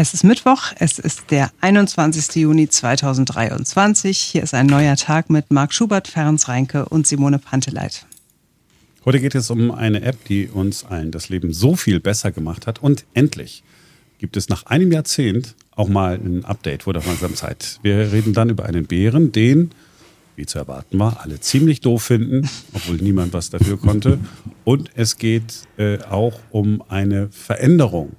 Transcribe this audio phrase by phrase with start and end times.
[0.00, 2.36] Es ist Mittwoch, es ist der 21.
[2.36, 4.16] Juni 2023.
[4.16, 8.06] Hier ist ein neuer Tag mit Marc Schubert, Ferenc Reinke und Simone Panteleit.
[9.04, 12.68] Heute geht es um eine App, die uns allen das Leben so viel besser gemacht
[12.68, 12.80] hat.
[12.80, 13.64] Und endlich
[14.18, 17.80] gibt es nach einem Jahrzehnt auch mal ein Update, wurde langsam Zeit.
[17.82, 19.72] Wir reden dann über einen Bären, den,
[20.36, 24.20] wie zu erwarten war, alle ziemlich doof finden, obwohl niemand was dafür konnte.
[24.62, 28.14] Und es geht äh, auch um eine Veränderung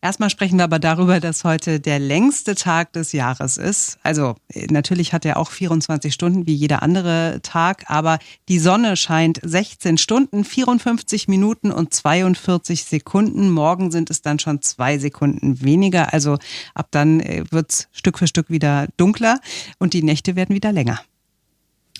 [0.00, 3.98] Erstmal sprechen wir aber darüber, dass heute der längste Tag des Jahres ist.
[4.04, 4.36] Also
[4.70, 9.98] natürlich hat er auch 24 Stunden wie jeder andere Tag, aber die Sonne scheint 16
[9.98, 13.50] Stunden, 54 Minuten und 42 Sekunden.
[13.50, 16.12] Morgen sind es dann schon zwei Sekunden weniger.
[16.12, 16.38] Also
[16.74, 19.40] ab dann äh, wird es Stück für Stück wieder dunkler
[19.80, 21.00] und die Nächte werden wieder länger.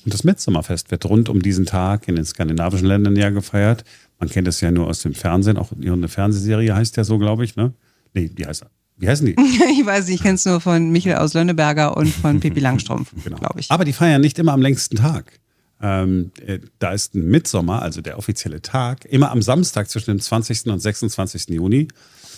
[0.05, 3.83] Und das Mitsommerfest wird rund um diesen Tag in den skandinavischen Ländern ja gefeiert.
[4.21, 7.45] Man kennt es ja nur aus dem Fernsehen, auch eine Fernsehserie heißt ja so, glaube
[7.45, 7.73] ich, ne?
[8.19, 8.71] Nee, wie heißt er?
[8.97, 9.33] Wie heißen die?
[9.81, 13.13] ich weiß nicht, ich kenne es nur von Michael aus Lönneberger und von Pippi Langstrumpf,
[13.23, 13.37] genau.
[13.39, 13.71] glaube ich.
[13.71, 15.39] Aber die feiern nicht immer am längsten Tag.
[15.81, 20.21] Ähm, äh, da ist ein Mitsommer, also der offizielle Tag, immer am Samstag zwischen dem
[20.21, 20.67] 20.
[20.67, 21.51] und 26.
[21.51, 21.87] Juni.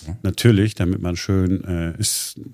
[0.02, 0.16] Okay.
[0.22, 1.94] Natürlich, damit man schön äh,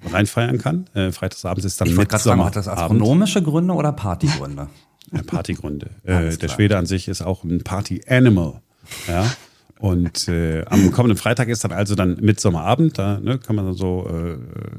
[0.08, 0.88] reinfeiern kann.
[0.94, 2.19] Äh, Freitagsabends ist dann ich Mitsommer.
[2.19, 4.69] Sagen, hat das astronomische Gründe oder Partygründe?
[5.12, 5.91] Ja, Partygründe.
[6.04, 8.60] äh, der Schwede an sich ist auch ein Party-Animal.
[9.08, 9.32] Ja.
[9.78, 13.74] Und äh, am kommenden Freitag ist dann also dann Mitsommerabend, da ne, kann man dann
[13.74, 14.38] so äh,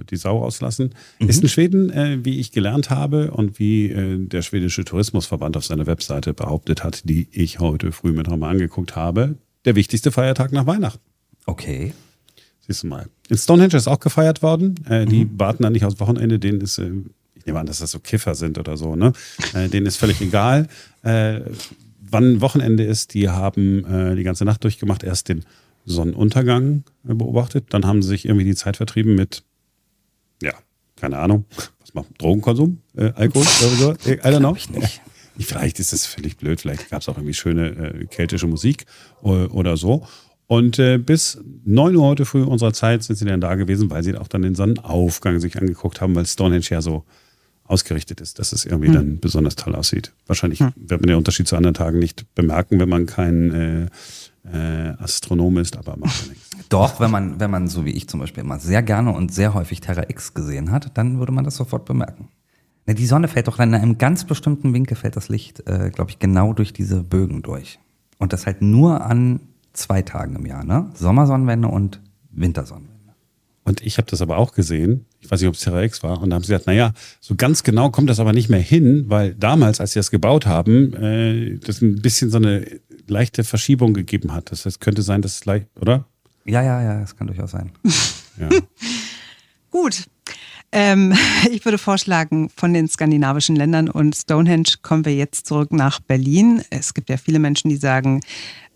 [0.10, 0.96] die Sau auslassen.
[1.20, 1.30] Mhm.
[1.30, 5.66] Ist in Schweden, äh, wie ich gelernt habe und wie äh, der schwedische Tourismusverband auf
[5.66, 10.52] seiner Webseite behauptet hat, die ich heute früh mir nochmal angeguckt habe, der wichtigste Feiertag
[10.52, 11.02] nach Weihnachten.
[11.46, 11.94] Okay.
[12.68, 13.08] Siehst du mal.
[13.30, 14.76] In Stonehenge ist auch gefeiert worden.
[14.90, 15.40] Äh, die mhm.
[15.40, 16.92] warten dann nicht aufs Wochenende, denen ist, äh,
[17.36, 19.14] ich nehme an, dass das so Kiffer sind oder so, ne?
[19.54, 20.68] Äh, denen ist völlig egal.
[21.04, 21.42] Äh,
[22.12, 25.46] wann Wochenende ist, die haben äh, die ganze Nacht durchgemacht, erst den
[25.86, 29.44] Sonnenuntergang äh, beobachtet, dann haben sie sich irgendwie die Zeit vertrieben mit,
[30.42, 30.54] ja,
[30.96, 31.46] keine Ahnung,
[31.80, 34.56] was macht Drogenkonsum, äh, Alkohol oder so, äh, I don't know.
[34.56, 35.02] Ich nicht.
[35.40, 38.86] Vielleicht ist es völlig blöd, vielleicht gab es auch irgendwie schöne äh, keltische Musik
[39.22, 40.08] oder, oder so.
[40.48, 44.04] Und äh, bis 9 Uhr heute früh unserer Zeit sind sie dann da gewesen, weil
[44.04, 47.04] sie auch dann den Sonnenaufgang sich angeguckt haben, weil Stonehenge ja so
[47.68, 48.96] ausgerichtet ist, dass es irgendwie hm.
[48.96, 50.14] dann besonders toll aussieht.
[50.26, 50.74] Wahrscheinlich hm.
[50.76, 53.88] wird man den Unterschied zu anderen Tagen nicht bemerken, wenn man kein äh,
[54.52, 56.50] äh, Astronom ist, aber macht ja nichts.
[56.70, 59.54] Doch, wenn man, wenn man so wie ich zum Beispiel immer sehr gerne und sehr
[59.54, 62.30] häufig Terra X gesehen hat, dann würde man das sofort bemerken.
[62.88, 66.20] Die Sonne fällt doch in einem ganz bestimmten Winkel, fällt das Licht, äh, glaube ich,
[66.20, 67.80] genau durch diese Bögen durch.
[68.18, 69.42] Und das halt nur an
[69.74, 70.90] zwei Tagen im Jahr, ne?
[70.94, 72.02] Sommersonnenwende und
[72.32, 73.14] Wintersonnenwende.
[73.66, 75.06] Und ich habe das aber auch gesehen.
[75.20, 76.22] Ich weiß nicht, ob es Terra X war.
[76.22, 79.06] Und da haben sie gesagt, naja, so ganz genau kommt das aber nicht mehr hin,
[79.08, 82.66] weil damals, als sie das gebaut haben, äh, das ein bisschen so eine
[83.08, 84.52] leichte Verschiebung gegeben hat.
[84.52, 86.06] Das heißt, könnte sein, dass es leicht, oder?
[86.46, 87.72] Ja, ja, ja, das kann durchaus sein.
[88.40, 88.50] ja.
[89.72, 90.06] Gut.
[90.72, 91.14] Ähm,
[91.52, 96.62] ich würde vorschlagen, von den skandinavischen Ländern und Stonehenge kommen wir jetzt zurück nach Berlin.
[96.70, 98.22] Es gibt ja viele Menschen, die sagen,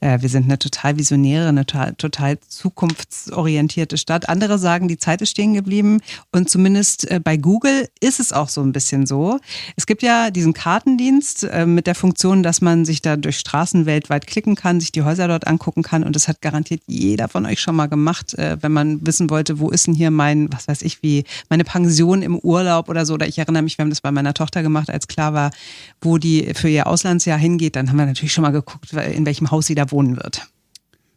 [0.01, 4.29] wir sind eine total visionäre, eine total, total zukunftsorientierte Stadt.
[4.29, 6.01] Andere sagen, die Zeit ist stehen geblieben
[6.31, 9.39] und zumindest äh, bei Google ist es auch so ein bisschen so.
[9.75, 13.85] Es gibt ja diesen Kartendienst äh, mit der Funktion, dass man sich da durch Straßen
[13.85, 17.45] weltweit klicken kann, sich die Häuser dort angucken kann und das hat garantiert jeder von
[17.45, 20.81] euch schon mal gemacht, wenn man wissen wollte, wo ist denn hier mein, was weiß
[20.81, 23.13] ich, wie meine Pension im Urlaub oder so.
[23.13, 25.51] Oder ich erinnere mich, wir haben das bei meiner Tochter gemacht, als klar war,
[26.01, 27.75] wo die für ihr Auslandsjahr hingeht.
[27.75, 30.47] Dann haben wir natürlich schon mal geguckt, in welchem Haus sie da wohnen wird.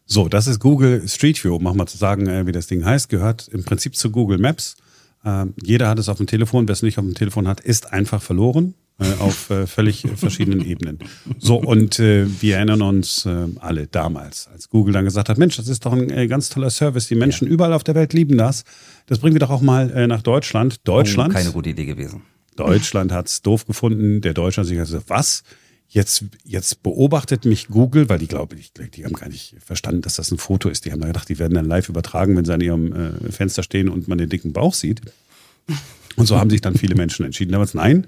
[0.07, 3.09] So, das ist Google Street View, um mal zu sagen, äh, wie das Ding heißt,
[3.09, 4.77] gehört im Prinzip zu Google Maps.
[5.25, 7.93] Ähm, jeder hat es auf dem Telefon, wer es nicht auf dem Telefon hat, ist
[7.93, 10.99] einfach verloren äh, auf äh, völlig verschiedenen Ebenen.
[11.39, 15.57] So, und äh, wir erinnern uns äh, alle damals, als Google dann gesagt hat, Mensch,
[15.57, 17.55] das ist doch ein äh, ganz toller Service, die Menschen ja.
[17.55, 18.65] überall auf der Welt lieben das.
[19.07, 20.87] Das bringen wir doch auch mal nach Deutschland.
[20.87, 21.33] Deutschland.
[21.33, 22.23] Oh, keine gute Idee gewesen.
[22.57, 24.21] Deutschland hat es doof gefunden.
[24.21, 25.43] Der Deutsche hat sich gesagt, was?
[25.89, 30.17] Jetzt, jetzt beobachtet mich Google, weil die glaube ich, die haben gar nicht verstanden, dass
[30.17, 30.85] das ein Foto ist.
[30.85, 33.63] Die haben da gedacht, die werden dann live übertragen, wenn sie an ihrem äh, Fenster
[33.63, 35.03] stehen und man den dicken Bauch sieht.
[36.17, 37.53] Und so haben sich dann viele Menschen entschieden.
[37.53, 38.07] Damals nein,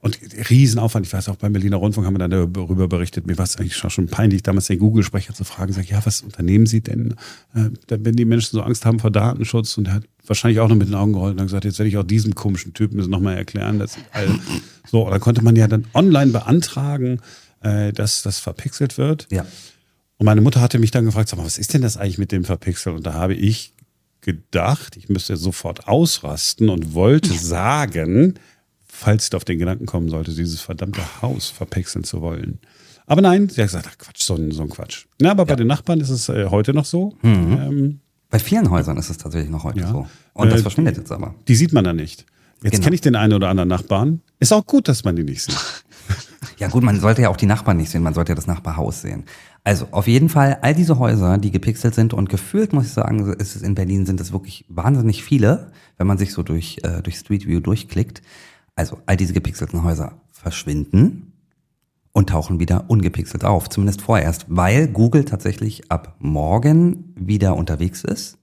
[0.00, 0.18] und
[0.48, 1.06] Riesenaufwand.
[1.06, 3.26] Ich weiß auch beim Berliner Rundfunk haben wir dann darüber berichtet.
[3.26, 5.72] Mir war es eigentlich schon peinlich, damals den Google-Sprecher zu fragen.
[5.72, 7.16] Sag, ja, was unternehmen Sie denn,
[7.54, 9.76] äh, wenn die Menschen so Angst haben vor Datenschutz?
[9.76, 11.98] Und er hat wahrscheinlich auch noch mit den Augen gerollt und gesagt, jetzt werde ich
[11.98, 13.80] auch diesem komischen Typen das nochmal erklären.
[13.80, 14.28] Dass all,
[14.88, 17.20] so, da konnte man ja dann online beantragen,
[17.62, 19.26] äh, dass das verpixelt wird.
[19.30, 19.44] Ja.
[20.18, 22.30] Und meine Mutter hatte mich dann gefragt, sag mal, was ist denn das eigentlich mit
[22.30, 22.94] dem Verpixeln?
[22.94, 23.74] Und da habe ich
[24.20, 28.34] gedacht, ich müsste sofort ausrasten und wollte sagen,
[28.86, 32.60] falls du auf den Gedanken kommen sollte, dieses verdammte Haus verpixeln zu wollen.
[33.06, 35.06] Aber nein, sie hat gesagt, ach Quatsch, so ein, so ein Quatsch.
[35.18, 35.46] Na, aber ja.
[35.46, 37.16] bei den Nachbarn ist es äh, heute noch so.
[37.22, 37.58] Mhm.
[37.60, 38.00] Ähm,
[38.30, 39.88] Bei vielen Häusern ist es tatsächlich noch heute Ja.
[39.90, 40.06] so.
[40.34, 41.34] Und das Äh, verschwindet jetzt aber.
[41.48, 42.26] Die sieht man dann nicht.
[42.62, 42.84] Jetzt Genau.
[42.84, 44.20] kenne ich den einen oder anderen Nachbarn.
[44.38, 45.56] Ist auch gut, dass man die nicht sieht.
[46.56, 49.00] Ja gut, man sollte ja auch die Nachbarn nicht sehen, man sollte ja das Nachbarhaus
[49.00, 49.24] sehen.
[49.64, 53.32] Also auf jeden Fall, all diese Häuser, die gepixelt sind und gefühlt, muss ich sagen,
[53.34, 57.00] ist es in Berlin sind es wirklich wahnsinnig viele, wenn man sich so durch, äh,
[57.02, 58.20] durch Street View durchklickt.
[58.74, 61.29] Also all diese gepixelten Häuser verschwinden
[62.12, 68.38] und tauchen wieder ungepixelt auf, zumindest vorerst, weil Google tatsächlich ab morgen wieder unterwegs ist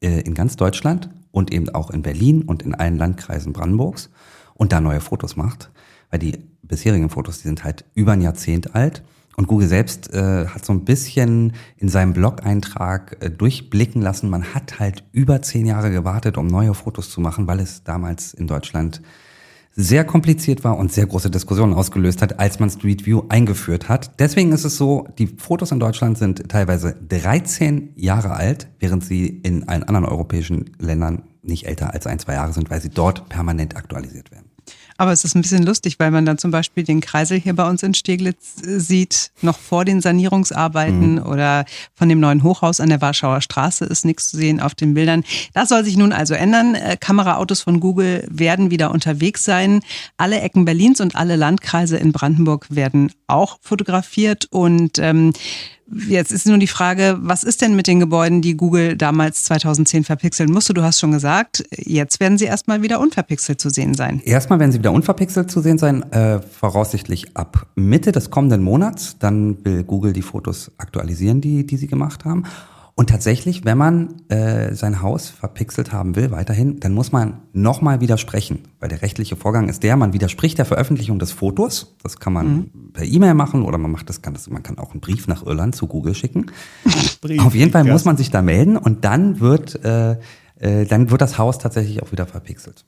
[0.00, 4.10] äh, in ganz Deutschland und eben auch in Berlin und in allen Landkreisen Brandenburgs
[4.54, 5.70] und da neue Fotos macht,
[6.10, 9.02] weil die bisherigen Fotos, die sind halt über ein Jahrzehnt alt.
[9.36, 14.54] Und Google selbst äh, hat so ein bisschen in seinem Blog-Eintrag äh, durchblicken lassen, man
[14.54, 18.46] hat halt über zehn Jahre gewartet, um neue Fotos zu machen, weil es damals in
[18.46, 19.00] Deutschland
[19.72, 24.18] sehr kompliziert war und sehr große Diskussionen ausgelöst hat, als man Street View eingeführt hat.
[24.18, 29.26] Deswegen ist es so, die Fotos in Deutschland sind teilweise 13 Jahre alt, während sie
[29.26, 33.28] in allen anderen europäischen Ländern nicht älter als ein, zwei Jahre sind, weil sie dort
[33.28, 34.49] permanent aktualisiert werden.
[35.00, 37.66] Aber es ist ein bisschen lustig, weil man dann zum Beispiel den Kreisel hier bei
[37.66, 41.22] uns in Steglitz äh, sieht, noch vor den Sanierungsarbeiten Mhm.
[41.22, 41.64] oder
[41.94, 45.24] von dem neuen Hochhaus an der Warschauer Straße ist nichts zu sehen auf den Bildern.
[45.54, 46.74] Das soll sich nun also ändern.
[46.74, 49.80] Äh, Kameraautos von Google werden wieder unterwegs sein.
[50.18, 55.32] Alle Ecken Berlins und alle Landkreise in Brandenburg werden auch fotografiert und ähm,
[56.08, 60.04] Jetzt ist nur die Frage, was ist denn mit den Gebäuden, die Google damals 2010
[60.04, 60.72] verpixeln musste?
[60.72, 64.20] Du hast schon gesagt, jetzt werden sie erstmal wieder unverpixelt zu sehen sein.
[64.24, 69.16] Erstmal werden sie wieder unverpixelt zu sehen sein, äh, voraussichtlich ab Mitte des kommenden Monats.
[69.18, 72.44] Dann will Google die Fotos aktualisieren, die, die sie gemacht haben.
[72.94, 78.00] Und tatsächlich, wenn man äh, sein Haus verpixelt haben will, weiterhin, dann muss man nochmal
[78.00, 78.60] widersprechen.
[78.78, 81.96] Weil der rechtliche Vorgang ist der, man widerspricht der Veröffentlichung des Fotos.
[82.02, 84.90] Das kann man per E-Mail machen oder man macht das, kann das, man kann auch
[84.92, 86.46] einen Brief nach Irland zu Google schicken.
[87.20, 90.16] Brief, Auf jeden Fall muss man sich da melden und dann wird, äh,
[90.58, 92.84] äh, dann wird das Haus tatsächlich auch wieder verpixelt.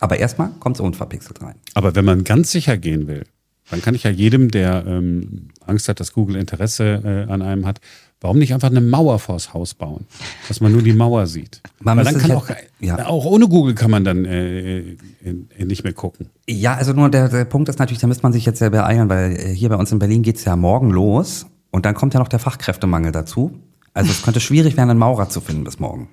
[0.00, 1.54] Aber erstmal kommt es unverpixelt rein.
[1.74, 3.24] Aber wenn man ganz sicher gehen will,
[3.72, 7.66] dann kann ich ja jedem, der ähm, Angst hat, dass Google Interesse äh, an einem
[7.66, 7.80] hat,
[8.20, 10.06] warum nicht einfach eine Mauer vors Haus bauen,
[10.46, 11.60] dass man nur die Mauer sieht.
[11.80, 12.48] Man Weil dann kann auch,
[12.80, 16.28] ja- auch ohne Google kann man dann äh, äh, nicht mehr gucken.
[16.48, 19.08] Ja, also nur der, der Punkt ist natürlich, da müsste man sich jetzt ja beeilen,
[19.08, 22.20] weil äh, hier bei uns in Berlin geht's ja morgen los und dann kommt ja
[22.20, 23.58] noch der Fachkräftemangel dazu.
[23.94, 26.08] Also es könnte schwierig werden, einen Maurer zu finden bis morgen.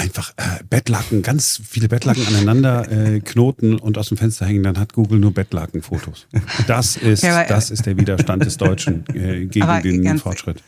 [0.00, 4.78] Einfach äh, Bettlaken, ganz viele Bettlaken aneinander äh, knoten und aus dem Fenster hängen, dann
[4.78, 6.26] hat Google nur Bettlakenfotos.
[6.66, 10.62] Das ist, Ja, aber- das ist der Widerstand des Deutschen äh, gegen den ganz- Fortschritt.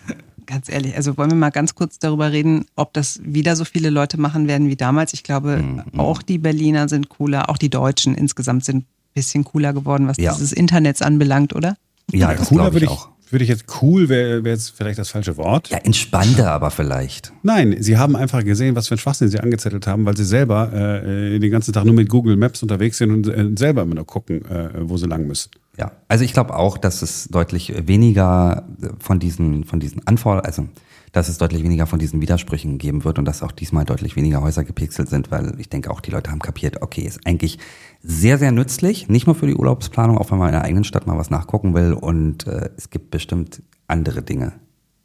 [0.44, 3.88] Ganz ehrlich, also wollen wir mal ganz kurz darüber reden, ob das wieder so viele
[3.90, 5.14] Leute machen werden wie damals.
[5.14, 5.99] Ich glaube, Mhm.
[5.99, 10.17] auch die Berliner sind cooler, auch die Deutschen insgesamt sind ein bisschen cooler geworden, was
[10.19, 10.32] Ja.
[10.34, 11.76] dieses Internets anbelangt, oder?
[12.11, 13.08] Ja, das cooler glaube würde ich ich, auch.
[13.32, 15.69] Würde ich jetzt cool wäre wäre jetzt vielleicht das falsche Wort.
[15.69, 17.32] Ja, entspannter aber vielleicht.
[17.43, 20.73] Nein, sie haben einfach gesehen, was für ein Schwachsinn sie angezettelt haben, weil sie selber
[20.73, 24.06] äh, den ganzen Tag nur mit Google Maps unterwegs sind und äh, selber immer nur
[24.06, 25.50] gucken, äh, wo sie lang müssen.
[25.78, 28.66] Ja, also ich glaube auch, dass es deutlich weniger
[28.98, 30.69] von diesen, von diesen Anforderungen, also
[31.12, 34.42] dass es deutlich weniger von diesen Widersprüchen geben wird und dass auch diesmal deutlich weniger
[34.42, 37.58] Häuser gepixelt sind, weil ich denke auch die Leute haben kapiert, okay, ist eigentlich
[38.02, 41.06] sehr, sehr nützlich, nicht nur für die Urlaubsplanung, auch wenn man in der eigenen Stadt
[41.06, 44.52] mal was nachgucken will und äh, es gibt bestimmt andere Dinge,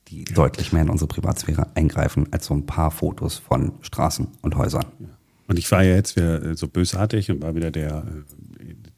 [0.07, 4.55] die deutlich mehr in unsere Privatsphäre eingreifen als so ein paar Fotos von Straßen und
[4.55, 4.86] Häusern.
[5.47, 8.24] Und ich war ja jetzt wieder äh, so bösartig und war wieder der, äh,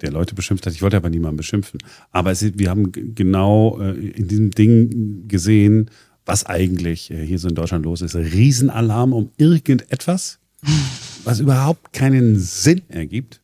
[0.02, 0.74] der Leute beschimpft hat.
[0.74, 1.80] Ich wollte aber niemanden beschimpfen.
[2.12, 5.90] Aber es, wir haben genau äh, in diesem Ding gesehen,
[6.26, 8.16] was eigentlich äh, hier so in Deutschland los ist.
[8.16, 10.40] Riesenalarm um irgendetwas,
[11.24, 13.42] was überhaupt keinen Sinn ergibt.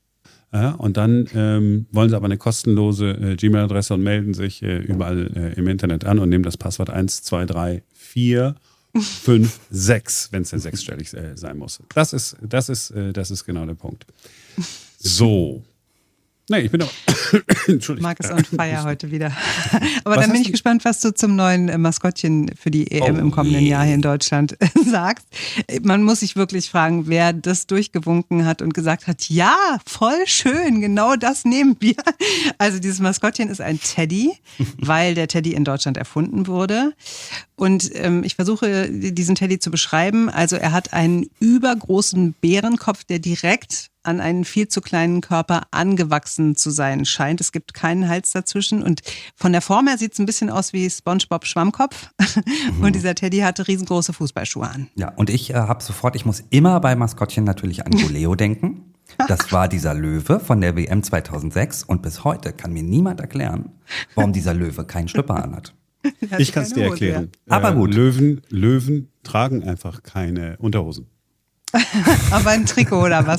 [0.53, 4.77] Ja, und dann ähm, wollen sie aber eine kostenlose äh, Gmail-Adresse und melden sich äh,
[4.77, 8.55] überall äh, im Internet an und nehmen das Passwort 1, 2, 3, 4,
[8.97, 11.81] 5, 6, wenn es denn sechsstellig äh, sein muss.
[11.93, 14.05] Das ist, das, ist, äh, das ist genau der Punkt.
[14.97, 15.63] So.
[16.47, 16.91] Nee, ich bin aber.
[17.67, 18.03] Entschuldigung.
[18.03, 19.31] Marc ist on fire heute wieder.
[20.03, 22.91] Aber Was dann bin ich du- gespannt, was du zum neuen äh, Maskottchen für die
[22.91, 23.69] EM Oh im kommenden je.
[23.69, 25.25] Jahr hier in Deutschland äh, sagst.
[25.81, 29.55] Man muss sich wirklich fragen, wer das durchgewunken hat und gesagt hat, ja,
[29.87, 31.95] voll schön, genau das nehmen wir.
[32.59, 34.31] Also dieses Maskottchen ist ein Teddy,
[34.77, 36.93] weil der Teddy in Deutschland erfunden wurde.
[37.55, 40.29] Und ähm, ich versuche diesen Teddy zu beschreiben.
[40.29, 46.55] Also er hat einen übergroßen Bärenkopf, der direkt an einen viel zu kleinen Körper angewachsen
[46.55, 47.41] zu sein scheint.
[47.41, 49.01] Es gibt keinen Hals dazwischen und
[49.35, 52.09] von der Form her sieht es ein bisschen aus wie SpongeBob Schwammkopf.
[52.81, 54.87] Und dieser Teddy hatte riesengroße Fußballschuhe an.
[54.95, 58.93] Ja, und ich äh, habe sofort, ich muss immer bei Maskottchen natürlich an Goleo denken.
[59.27, 63.71] Das war dieser Löwe von der WM 2006 und bis heute kann mir niemand erklären,
[64.15, 65.73] warum dieser Löwe keinen Schlüpper anhat.
[66.37, 67.31] Ich kann es dir erklären.
[67.49, 67.93] Aber Äh, gut.
[67.95, 71.07] Löwen, Löwen tragen einfach keine Unterhosen.
[72.31, 73.37] Aber ein Trikot oder was?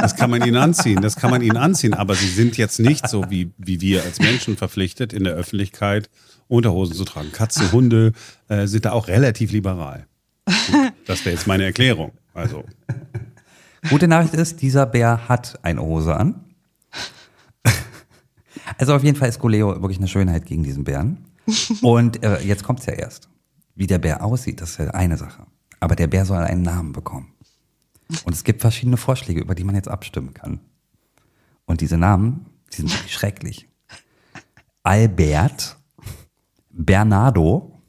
[0.00, 3.08] Das kann man ihnen anziehen, das kann man ihnen anziehen, aber sie sind jetzt nicht
[3.08, 6.10] so wie, wie wir als Menschen verpflichtet, in der Öffentlichkeit
[6.48, 7.32] Unterhosen zu tragen.
[7.32, 8.12] Katzen, Hunde
[8.48, 10.06] äh, sind da auch relativ liberal.
[11.06, 12.12] Das wäre jetzt meine Erklärung.
[12.34, 12.64] Also.
[13.88, 16.44] Gute Nachricht ist, dieser Bär hat eine Hose an.
[18.78, 21.18] Also auf jeden Fall ist Goleo wirklich eine Schönheit gegen diesen Bären.
[21.80, 23.28] Und äh, jetzt kommt's ja erst.
[23.74, 25.46] Wie der Bär aussieht, das ist ja eine Sache.
[25.82, 27.34] Aber der Bär soll einen Namen bekommen.
[28.24, 30.60] Und es gibt verschiedene Vorschläge, über die man jetzt abstimmen kann.
[31.64, 33.68] Und diese Namen, die sind wirklich schrecklich.
[34.84, 35.76] Albert,
[36.70, 37.82] Bernardo,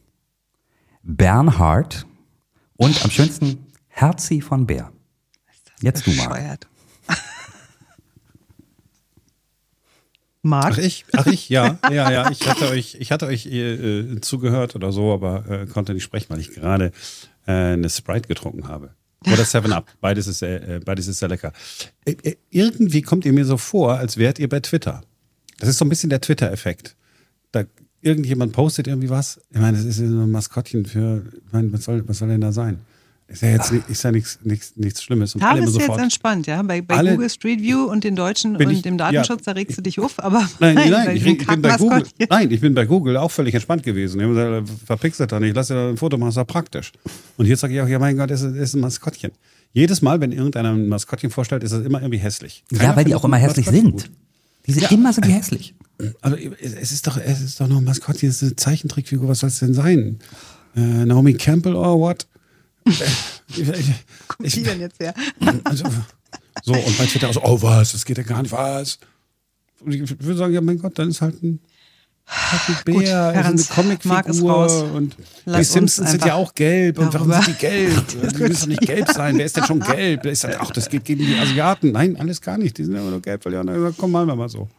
[1.04, 2.08] Bernhard
[2.78, 4.92] und am schönsten Herzi von Bär.
[5.80, 6.58] Jetzt du mal.
[10.44, 10.74] Marc?
[10.74, 12.30] Ach ich, ach ich, ja, ja, ja.
[12.30, 16.28] Ich hatte euch, ich hatte euch äh, zugehört oder so, aber äh, konnte nicht sprechen,
[16.30, 16.92] weil ich gerade
[17.48, 18.92] äh, eine Sprite getrunken habe.
[19.26, 19.88] Oder Seven Up.
[20.02, 21.54] Beides ist, äh, beides ist sehr lecker.
[22.06, 25.02] Äh, äh, irgendwie kommt ihr mir so vor, als wärt ihr bei Twitter.
[25.60, 26.96] Das ist so ein bisschen der Twitter-Effekt.
[27.54, 27.64] Da
[28.02, 29.40] irgendjemand postet irgendwie was.
[29.50, 32.42] Ich meine, das ist so ein Maskottchen für, ich meine, was soll, was soll denn
[32.42, 32.82] da sein?
[33.28, 35.34] Ist ja jetzt ist ja nichts, nichts, nichts Schlimmes.
[35.34, 36.02] Und immer bist du jetzt sofort.
[36.02, 36.62] entspannt, ja?
[36.62, 39.12] Bei, bei Alle- Google Street View und den Deutschen und ich- dem ja.
[39.12, 42.04] Datenschutz, da regst du dich auf, aber Nein, nein, nein, ich, ich bin bei Google.
[42.30, 44.20] Nein, ich bin bei Google auch völlig entspannt gewesen.
[44.20, 46.92] Ich habe gesagt, verpixelt da nicht, lass dir da ein Foto machen, ist ja praktisch.
[47.38, 49.32] Und jetzt sage ich auch, ja mein Gott, es ist, ist ein Maskottchen.
[49.72, 52.64] Jedes Mal, wenn irgendeiner ein Maskottchen vorstellt, ist das immer irgendwie hässlich.
[52.72, 53.92] Ja, Keiner weil die auch immer hässlich sind.
[53.92, 54.12] gut.
[54.68, 55.74] Die sind immer sind die hässlich.
[56.22, 59.40] Also es ist doch, es ist doch nur ein Maskottchen, es ist eine Zeichentrickfigur, was
[59.40, 60.20] soll es denn sein?
[60.76, 62.28] Äh, Naomi Campbell or what?
[62.86, 63.84] Äh,
[64.40, 65.14] ich, die denn jetzt her?
[65.64, 65.86] also,
[66.64, 69.00] so, und bei Twitter auch so, oh was, das geht ja gar nicht, was?
[69.82, 71.60] Und ich würde sagen, ja mein Gott, dann ist halt ein,
[72.26, 76.98] ein Bär, Gut, ist Herrens, eine Comicfigur und Lass die Simpsons sind ja auch gelb
[77.00, 78.08] und warum sind die gelb?
[78.38, 80.26] Die müssen doch nicht gelb sein, wer ist denn schon gelb?
[80.26, 81.92] Ist denn, ach, das geht gegen die Asiaten.
[81.92, 84.50] Nein, alles gar nicht, die sind immer nur gelb, weil die anderen komm mal mal
[84.50, 84.70] so.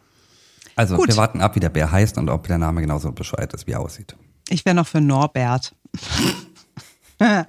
[0.75, 1.07] Also Gut.
[1.07, 3.71] wir warten ab, wie der Bär heißt und ob der Name genauso bescheuert ist, wie
[3.71, 4.15] er aussieht.
[4.49, 5.73] Ich wäre noch für Norbert.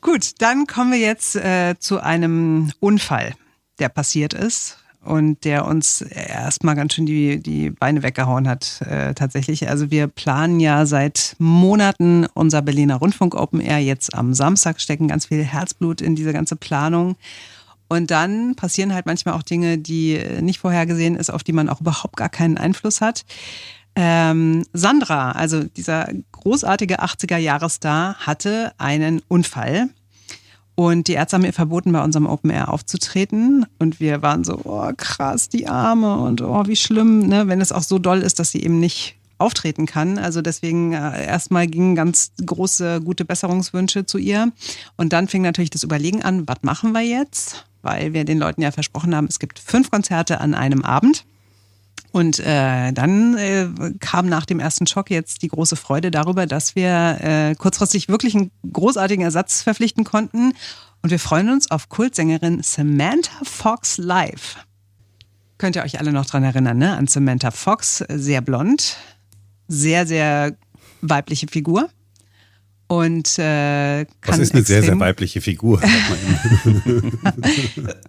[0.00, 3.34] Gut, dann kommen wir jetzt äh, zu einem Unfall,
[3.78, 9.14] der passiert ist und der uns erstmal ganz schön die, die Beine weggehauen hat, äh,
[9.14, 9.68] tatsächlich.
[9.68, 15.08] Also wir planen ja seit Monaten unser Berliner Rundfunk Open Air jetzt am Samstag, stecken
[15.08, 17.16] ganz viel Herzblut in diese ganze Planung.
[17.88, 21.80] Und dann passieren halt manchmal auch Dinge, die nicht vorhergesehen ist, auf die man auch
[21.80, 23.24] überhaupt gar keinen Einfluss hat.
[24.02, 29.90] Ähm, Sandra, also dieser großartige 80er-Jahresstar, hatte einen Unfall.
[30.74, 33.66] Und die Ärzte haben ihr verboten, bei unserem Open Air aufzutreten.
[33.78, 37.46] Und wir waren so, oh krass, die Arme und oh, wie schlimm, ne?
[37.48, 40.16] wenn es auch so doll ist, dass sie eben nicht auftreten kann.
[40.16, 44.50] Also deswegen äh, erstmal gingen ganz große, gute Besserungswünsche zu ihr.
[44.96, 47.66] Und dann fing natürlich das Überlegen an, was machen wir jetzt?
[47.82, 51.26] Weil wir den Leuten ja versprochen haben, es gibt fünf Konzerte an einem Abend.
[52.12, 53.68] Und äh, dann äh,
[54.00, 58.34] kam nach dem ersten Schock jetzt die große Freude darüber, dass wir äh, kurzfristig wirklich
[58.34, 60.52] einen großartigen Ersatz verpflichten konnten.
[61.02, 64.56] Und wir freuen uns auf Kultsängerin Samantha Fox live.
[65.58, 66.96] Könnt ihr euch alle noch dran erinnern, ne?
[66.96, 68.96] An Samantha Fox, sehr blond,
[69.68, 70.56] sehr, sehr
[71.02, 71.90] weibliche Figur.
[72.90, 75.80] Und äh, kann Das ist eine sehr, sehr weibliche Figur.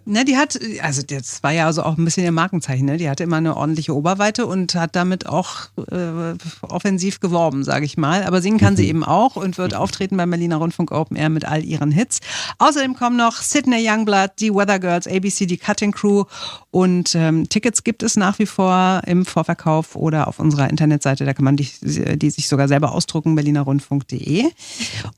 [0.04, 2.96] Ne, die hat, also das war ja also auch ein bisschen ihr Markenzeichen, ne?
[2.96, 7.96] Die hatte immer eine ordentliche Oberweite und hat damit auch äh, offensiv geworben, sage ich
[7.96, 8.24] mal.
[8.24, 11.44] Aber singen kann sie eben auch und wird auftreten beim Berliner Rundfunk Open Air mit
[11.44, 12.18] all ihren Hits.
[12.58, 16.24] Außerdem kommen noch Sydney Youngblood, die Weather Girls, ABC, die Cutting Crew
[16.72, 21.24] und ähm, Tickets gibt es nach wie vor im Vorverkauf oder auf unserer Internetseite.
[21.24, 24.46] Da kann man die, die sich sogar selber ausdrucken, berlinerrundfunk.de.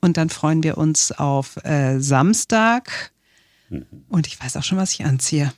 [0.01, 3.11] Und dann freuen wir uns auf äh, Samstag.
[4.09, 5.51] Und ich weiß auch schon, was ich anziehe.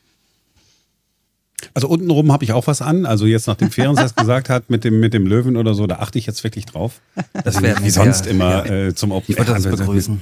[1.73, 3.05] Also untenrum habe ich auch was an.
[3.05, 5.97] Also jetzt, nachdem Ferens das gesagt hat, mit dem, mit dem Löwen oder so, da
[5.97, 7.01] achte ich jetzt wirklich drauf.
[7.43, 9.59] Das wäre Wie sonst immer äh, zum Open Ich Air.
[9.59, 10.21] begrüßen.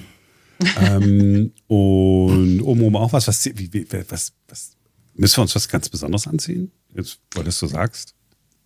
[0.79, 3.27] Ähm, und oben auch was.
[3.27, 4.71] Was, wie, wie, was, was.
[5.13, 6.71] Müssen wir uns was ganz Besonderes anziehen?
[6.95, 8.14] Jetzt, weil du es so sagst.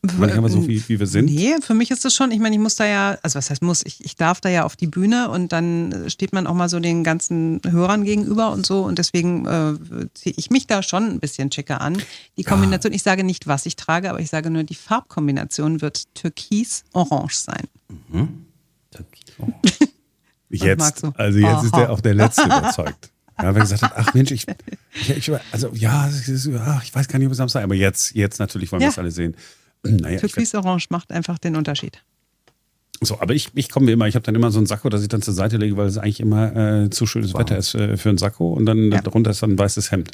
[0.02, 1.26] Manchmal aber so, wie, wie wir sind.
[1.26, 3.62] Nee, für mich ist das schon, ich meine, ich muss da ja, also was heißt
[3.62, 6.54] muss, ich, ich darf da ja auf die Bühne und dann äh, steht man auch
[6.54, 9.74] mal so den ganzen Hörern gegenüber und so und deswegen äh,
[10.14, 12.02] ziehe ich mich da schon ein bisschen schicker an.
[12.38, 16.14] Die Kombination, ich sage nicht, was ich trage, aber ich sage nur, die Farbkombination wird
[16.16, 17.68] türkis-orange sein.
[20.50, 21.12] Jetzt, magst du?
[21.16, 21.82] also jetzt ist Aha.
[21.82, 23.12] der auch der Letzte überzeugt.
[23.38, 24.46] Ja, er gesagt hat, ach Mensch, ich,
[24.94, 28.16] ich, ich also ja, ist, ach, ich weiß gar nicht, ob es Samstag, aber jetzt,
[28.16, 28.92] jetzt natürlich wollen wir Ja.
[28.92, 29.36] es alle sehen.
[29.84, 32.04] Naja, ich werd, Türkis-orange macht einfach den Unterschied.
[33.02, 35.08] So, aber ich, ich komme immer, ich habe dann immer so einen Sakko, das ich
[35.08, 37.40] dann zur Seite lege, weil es eigentlich immer äh, zu schönes Wow.
[37.42, 39.02] Wetter ist äh, für einen Sakko und dann Ja.
[39.02, 40.12] darunter ist dann ein weißes Hemd.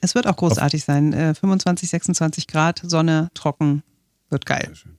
[0.00, 1.12] Es wird auch großartig sein.
[1.12, 3.82] Äh, 25, 26 Grad, Sonne, trocken,
[4.30, 4.64] wird geil.
[4.66, 4.92] Sehr schön.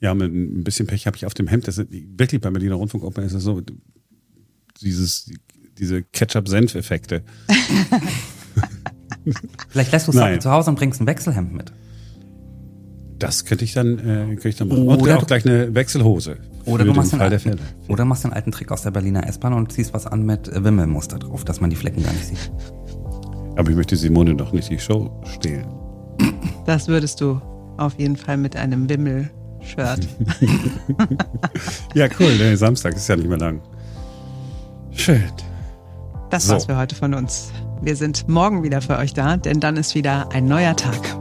[0.00, 2.76] Ja, mit ein bisschen Pech habe ich auf dem Hemd, das ist wirklich beim Berliner
[2.76, 3.60] Rundfunkoper ist es so,
[4.80, 5.30] dieses,
[5.78, 7.22] diese Ketchup-Senf-Effekte.
[9.68, 11.72] Vielleicht lässt du es zu Hause und bringst ein Wechselhemd mit.
[13.20, 14.88] Das könnte ich dann, äh, könnte ich dann machen.
[14.88, 16.38] Oder Und auch gleich eine Wechselhose.
[16.64, 17.58] Oder du, machst der alten,
[17.88, 21.18] oder machst den alten Trick aus der Berliner S-Bahn und ziehst was an mit Wimmelmuster
[21.18, 22.50] drauf, dass man die Flecken gar nicht sieht.
[23.56, 25.66] Aber ich möchte Simone doch nicht die Show stehlen.
[26.66, 27.40] Das würdest du
[27.76, 30.08] auf jeden Fall mit einem Wimmel-Shirt.
[31.94, 32.36] Ja, cool.
[32.38, 33.60] Der Samstag ist ja nicht mehr lang.
[34.92, 35.22] Schön.
[36.30, 36.52] Das So.
[36.54, 37.50] war's für heute von uns.
[37.82, 41.19] Wir sind morgen wieder für euch da, denn dann ist wieder ein neuer Tag.